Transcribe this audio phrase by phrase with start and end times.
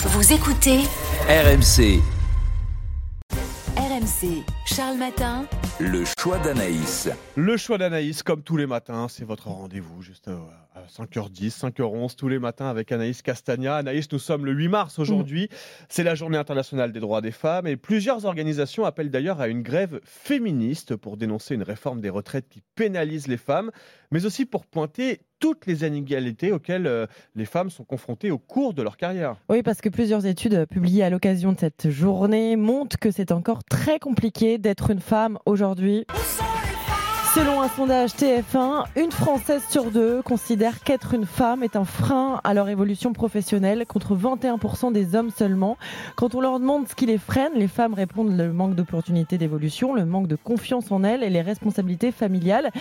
[0.00, 0.78] Vous écoutez
[1.28, 2.00] RMC,
[3.76, 5.44] RMC, Charles Matin.
[5.80, 7.08] le choix d'Anaïs.
[7.34, 12.16] Le choix d'Anaïs, comme tous les matins, c'est votre rendez-vous juste euh, à 5h10, 5h11
[12.16, 13.76] tous les matins avec Anaïs Castagna.
[13.76, 15.48] Anaïs, nous sommes le 8 mars aujourd'hui.
[15.88, 19.62] C'est la journée internationale des droits des femmes et plusieurs organisations appellent d'ailleurs à une
[19.62, 23.70] grève féministe pour dénoncer une réforme des retraites qui pénalise les femmes,
[24.10, 28.74] mais aussi pour pointer toutes les inégalités auxquelles euh, les femmes sont confrontées au cours
[28.74, 29.36] de leur carrière.
[29.48, 33.62] Oui, parce que plusieurs études publiées à l'occasion de cette journée montrent que c'est encore
[33.64, 36.06] très compliqué d'être une femme aujourd'hui.
[37.38, 42.40] Selon un sondage TF1, une Française sur deux considère qu'être une femme est un frein
[42.42, 45.76] à leur évolution professionnelle, contre 21% des hommes seulement.
[46.16, 49.94] Quand on leur demande ce qui les freine, les femmes répondent le manque d'opportunités d'évolution,
[49.94, 52.72] le manque de confiance en elles et les responsabilités familiales.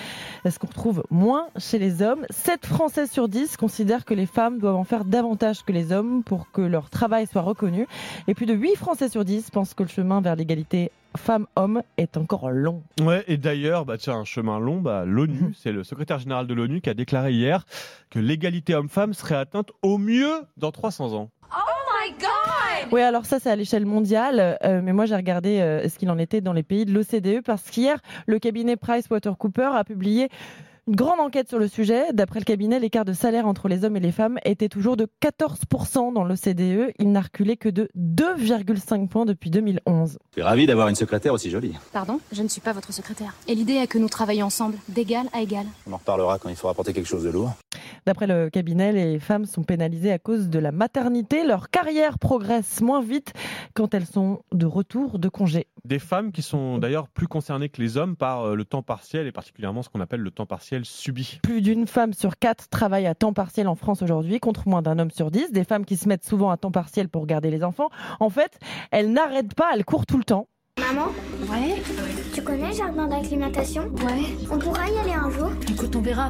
[0.43, 2.25] Ce qu'on retrouve moins chez les hommes.
[2.31, 6.23] 7 Françaises sur 10 considèrent que les femmes doivent en faire davantage que les hommes
[6.23, 7.85] pour que leur travail soit reconnu.
[8.27, 12.17] Et plus de 8 Français sur 10 pensent que le chemin vers l'égalité femmes-hommes est
[12.17, 12.83] encore long.
[13.01, 16.53] Ouais, et d'ailleurs, bah, tiens, un chemin long, bah, l'ONU, c'est le secrétaire général de
[16.53, 17.65] l'ONU qui a déclaré hier
[18.09, 21.29] que l'égalité homme-femme serait atteinte au mieux dans 300 ans.
[22.91, 24.57] Oui, alors ça, c'est à l'échelle mondiale.
[24.63, 27.43] Euh, mais moi, j'ai regardé euh, ce qu'il en était dans les pays de l'OCDE
[27.43, 30.29] parce qu'hier, le cabinet PricewaterhouseCoopers a publié
[30.87, 32.13] une grande enquête sur le sujet.
[32.13, 35.07] D'après le cabinet, l'écart de salaire entre les hommes et les femmes était toujours de
[35.21, 36.93] 14% dans l'OCDE.
[36.99, 40.17] Il n'a reculé que de 2,5 points depuis 2011.
[40.29, 41.73] Je suis ravi d'avoir une secrétaire aussi jolie.
[41.91, 43.33] Pardon, je ne suis pas votre secrétaire.
[43.47, 45.65] Et l'idée est que nous travaillions ensemble, d'égal à égal.
[45.87, 47.51] On en reparlera quand il faudra porter quelque chose de lourd.
[48.05, 51.45] D'après le cabinet, les femmes sont pénalisées à cause de la maternité.
[51.45, 53.33] Leur carrière progresse moins vite
[53.73, 55.67] quand elles sont de retour de congé.
[55.85, 59.27] Des femmes qui sont d'ailleurs plus concernées que les hommes par euh, le temps partiel
[59.27, 61.39] et particulièrement ce qu'on appelle le temps partiel subi.
[61.43, 64.99] Plus d'une femme sur quatre travaille à temps partiel en France aujourd'hui, contre moins d'un
[64.99, 65.51] homme sur dix.
[65.51, 67.89] Des femmes qui se mettent souvent à temps partiel pour garder les enfants.
[68.19, 68.59] En fait,
[68.91, 70.47] elles n'arrêtent pas, elles courent tout le temps.
[70.79, 71.07] Maman,
[71.49, 71.81] Ouais,
[72.33, 74.47] tu connais le jardin d'acclimatation ouais.
[74.51, 75.49] On pourra y aller un jour?
[75.69, 76.29] Écoute, on verra.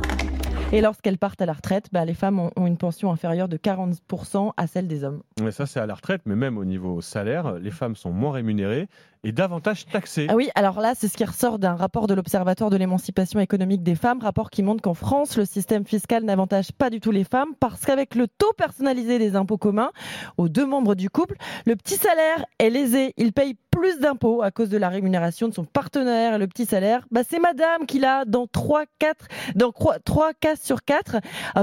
[0.73, 3.55] Et lorsqu'elles partent à la retraite, bah, les femmes ont, ont une pension inférieure de
[3.55, 5.23] 40% à celle des hommes.
[5.41, 8.33] Mais ça, c'est à la retraite, mais même au niveau salaire, les femmes sont moins
[8.33, 8.89] rémunérées
[9.23, 10.27] et davantage taxées.
[10.29, 13.83] Ah oui, alors là, c'est ce qui ressort d'un rapport de l'Observatoire de l'émancipation économique
[13.83, 17.23] des femmes, rapport qui montre qu'en France, le système fiscal n'avantage pas du tout les
[17.23, 19.91] femmes parce qu'avec le taux personnalisé des impôts communs
[20.37, 21.35] aux deux membres du couple,
[21.65, 23.13] le petit salaire est lésé.
[23.17, 26.33] Il paye plus d'impôts à cause de la rémunération de son partenaire.
[26.33, 30.55] Et le petit salaire, bah, c'est madame qui l'a dans 3, 4, dans 3 cas
[30.55, 31.17] sur 4.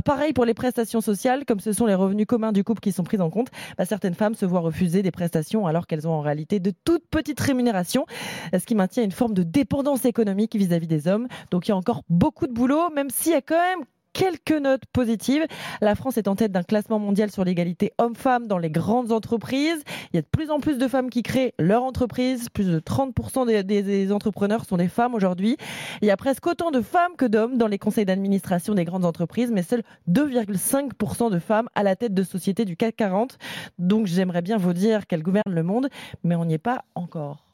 [0.05, 3.03] pareil pour les prestations sociales, comme ce sont les revenus communs du couple qui sont
[3.03, 3.49] pris en compte,
[3.79, 7.07] bah, certaines femmes se voient refuser des prestations alors qu'elles ont en réalité de toutes
[7.11, 8.07] petites rémunérations,
[8.53, 11.29] ce qui maintient une forme de dépendance économique vis-à-vis des hommes.
[11.51, 14.53] Donc il y a encore beaucoup de boulot, même s'il y a quand même quelques
[14.53, 15.45] notes positives.
[15.83, 19.83] La France est en tête d'un classement mondial sur l'égalité homme-femme dans les grandes entreprises.
[20.13, 22.49] Il y a de plus en plus de femmes qui créent leur entreprise.
[22.49, 25.59] Plus de 30% des, entrepreneurs sont des femmes aujourd'hui.
[26.01, 29.05] Il y a presque autant de femmes que d'hommes dans les conseils d'administration des grandes
[29.05, 33.37] entreprises, mais seuls 2,5% de femmes à la tête de sociétés du CAC 40.
[33.79, 35.89] Donc j'aimerais bien vous dire qu'elles gouvernent le monde,
[36.23, 37.45] mais on n'y est pas encore.